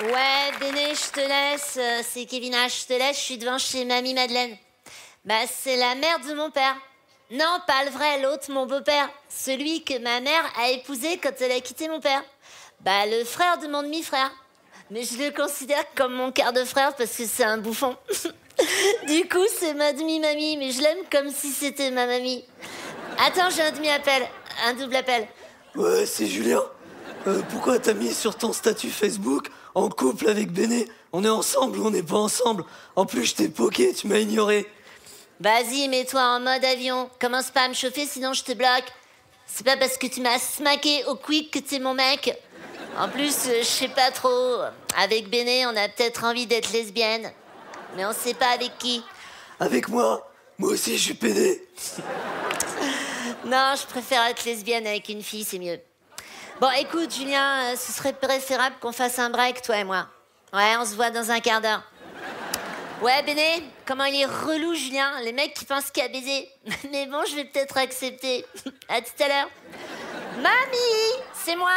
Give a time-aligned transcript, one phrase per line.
[0.00, 1.76] Ouais, Béné, je te laisse.
[1.76, 2.82] Euh, C'est Kevin H.
[2.82, 3.16] Je te laisse.
[3.16, 4.56] Je suis devant chez Mamie Madeleine.
[5.24, 6.76] Bah, c'est la mère de mon père.
[7.32, 9.10] Non, pas le vrai, l'autre, mon beau-père.
[9.28, 12.22] Celui que ma mère a épousé quand elle a quitté mon père.
[12.80, 14.30] Bah, le frère de mon demi-frère.
[14.90, 17.96] Mais je le considère comme mon quart de frère parce que c'est un bouffon.
[19.08, 22.44] du coup, c'est ma demi-mamie, mais je l'aime comme si c'était ma mamie.
[23.26, 24.28] Attends, j'ai un demi-appel.
[24.64, 25.26] Un double appel.
[25.74, 26.62] Ouais, c'est Julien.
[27.26, 31.78] Euh, pourquoi t'as mis sur ton statut Facebook en couple avec Béné On est ensemble
[31.78, 32.64] ou on n'est pas ensemble
[32.96, 34.66] En plus, je t'ai poqué, tu m'as ignoré.
[35.40, 37.08] Vas-y, mets-toi en mode avion.
[37.20, 38.86] Commence pas à me chauffer, sinon je te bloque.
[39.46, 42.36] C'est pas parce que tu m'as smacké au quick que t'es mon mec.
[42.98, 44.56] En plus, euh, je sais pas trop.
[44.96, 47.30] Avec Béné, on a peut-être envie d'être lesbienne.
[47.96, 49.02] Mais on sait pas avec qui.
[49.60, 51.66] Avec moi Moi aussi, je suis pédé.
[53.44, 55.78] Non, je préfère être lesbienne avec une fille, c'est mieux.
[56.60, 60.08] Bon, écoute, Julien, euh, ce serait préférable qu'on fasse un break, toi et moi.
[60.52, 61.82] Ouais, on se voit dans un quart d'heure.
[63.00, 65.20] Ouais, Béné, comment il est relou, Julien.
[65.22, 66.50] Les mecs qui pensent qu'à baiser.
[66.90, 68.44] Mais bon, je vais peut-être accepter.
[68.88, 69.50] À tout à l'heure.
[70.38, 71.70] Mamie, c'est moi.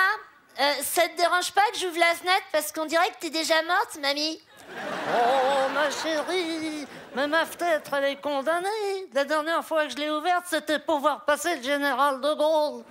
[0.59, 3.61] Euh, ça te dérange pas que j'ouvre la fenêtre parce qu'on dirait que t'es déjà
[3.63, 4.41] morte, mamie?
[4.73, 9.09] Oh, ma chérie, mais ma fenêtre, elle est condamnée.
[9.13, 12.83] La dernière fois que je l'ai ouverte, c'était pour voir passer le général de Gaulle.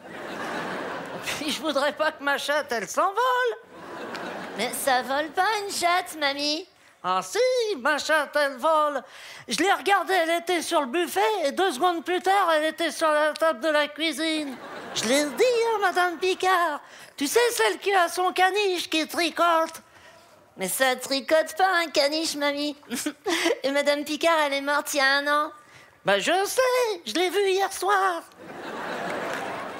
[1.25, 3.17] Puis je voudrais pas que ma chatte, elle s'envole.
[4.57, 6.67] Mais ça vole pas une chatte, mamie.
[7.03, 9.03] Ah si, ma chatte, elle vole.
[9.49, 12.91] Je l'ai regardée, elle était sur le buffet, et deux secondes plus tard, elle était
[12.91, 14.55] sur la table de la cuisine.
[14.95, 16.83] Je l'ai dit, hein, Madame Picard.
[17.17, 19.83] Tu sais, celle qui a son caniche qui tricote.
[20.59, 22.77] Mais ça tricote pas un caniche, mamie.
[23.63, 25.53] Et Madame Picard, elle est morte il y a un an.
[26.05, 28.23] Ben je sais, je l'ai vue hier soir.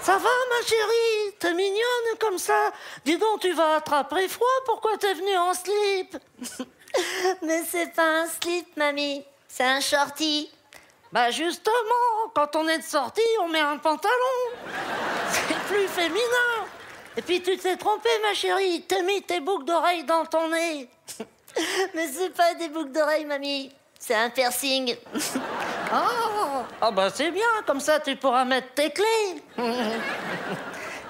[0.01, 1.30] Ça va, ma chérie?
[1.41, 2.71] T'es mignonne comme ça.
[3.05, 4.47] Dis donc, tu vas attraper froid.
[4.67, 6.17] Pourquoi t'es venue en slip
[7.43, 9.25] Mais c'est pas un slip, mamie.
[9.49, 10.51] C'est un shorty.
[11.13, 14.13] Bah justement, quand on est de sortie, on met un pantalon.
[15.33, 16.67] C'est plus féminin.
[17.17, 18.85] Et puis tu t'es trompée, ma chérie.
[18.87, 20.89] T'as mis tes boucles d'oreilles dans ton nez.
[21.95, 23.73] Mais c'est pas des boucles d'oreilles, mamie.
[23.99, 24.97] C'est un piercing.
[25.93, 29.43] Ah, ah bah c'est bien, comme ça tu pourras mettre tes clés.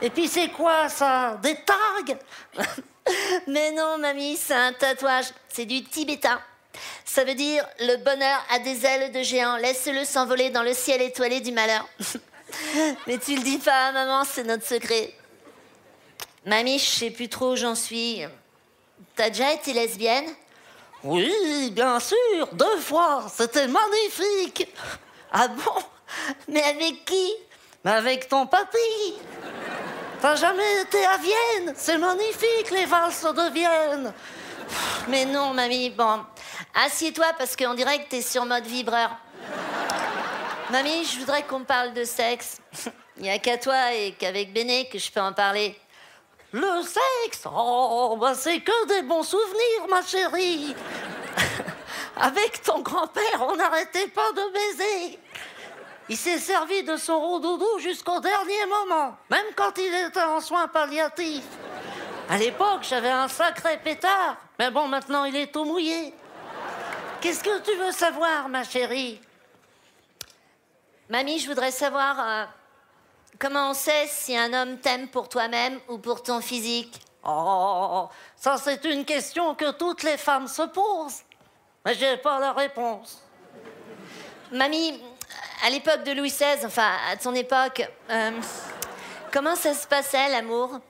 [0.02, 1.38] Et puis c'est quoi ça?
[1.42, 2.16] Des tags
[3.46, 5.26] Mais non, mamie, c'est un tatouage.
[5.48, 6.40] C'est du tibétain.
[7.04, 9.56] Ça veut dire le bonheur a des ailes de géant.
[9.56, 11.86] Laisse-le s'envoler dans le ciel étoilé du malheur.
[13.06, 15.12] Mais tu le dis pas maman, c'est notre secret.
[16.46, 18.22] Mamie, je sais plus trop où j'en suis.
[19.14, 20.26] T'as déjà été lesbienne?
[21.02, 23.24] Oui, bien sûr, deux fois.
[23.34, 24.68] C'était magnifique.
[25.32, 25.82] Ah bon?
[26.48, 27.32] Mais avec qui?
[27.84, 28.78] Avec ton papy.
[30.20, 31.72] T'as jamais été à Vienne?
[31.74, 34.12] C'est magnifique, les valses de Vienne.
[35.08, 36.20] Mais non, mamie, bon.
[36.74, 39.16] Assieds-toi parce qu'on dirait que t'es sur mode vibreur.
[40.70, 42.58] Mamie, je voudrais qu'on parle de sexe.
[43.16, 45.74] Il n'y a qu'à toi et qu'avec Béné que je peux en parler.
[46.52, 47.44] Le sexe?
[47.46, 50.76] Oh, bah c'est que des bons souvenirs, ma chérie.
[52.16, 55.18] Avec ton grand-père, on n'arrêtait pas de baiser.
[56.10, 60.66] Il s'est servi de son roux-doudou jusqu'au dernier moment, même quand il était en soins
[60.66, 61.46] palliatifs.
[62.28, 66.12] À l'époque, j'avais un sacré pétard, mais bon, maintenant il est tout mouillé.
[67.20, 69.20] Qu'est-ce que tu veux savoir, ma chérie?
[71.08, 72.44] Mamie, je voudrais savoir euh,
[73.38, 77.00] comment on sait si un homme t'aime pour toi-même ou pour ton physique?
[77.24, 81.22] Oh, ça c'est une question que toutes les femmes se posent.
[81.84, 83.22] Mais j'ai pas la réponse.
[84.50, 85.00] Mamie,
[85.64, 88.30] à l'époque de Louis XVI, enfin à ton époque, euh,
[89.32, 90.80] comment ça se passait l'amour?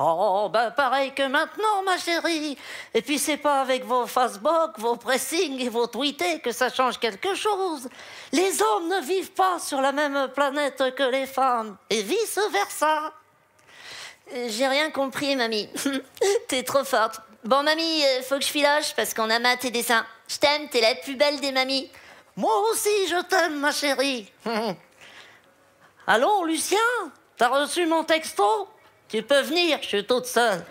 [0.00, 2.56] Oh, ben pareil que maintenant, ma chérie.
[2.94, 7.00] Et puis c'est pas avec vos Facebook, vos pressings et vos tweetés que ça change
[7.00, 7.88] quelque chose.
[8.30, 13.12] Les hommes ne vivent pas sur la même planète que les femmes, et vice versa.
[14.46, 15.68] J'ai rien compris, mamie.
[16.48, 17.20] t'es trop forte.
[17.44, 20.04] Bon, mamie, euh, faut que je filoche parce qu'on a tes dessins.
[20.28, 21.90] Je t'aime, t'es la plus belle des mamies.
[22.38, 24.30] Moi aussi, je t'aime, ma chérie.
[26.06, 26.78] Allô, Lucien
[27.36, 28.68] T'as reçu mon texto?
[29.08, 30.64] Tu peux venir, je suis toute seule.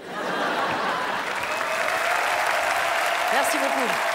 [3.33, 4.06] Merci beaucoup.